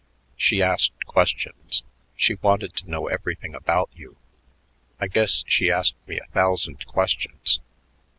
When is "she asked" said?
0.35-1.05, 5.45-6.07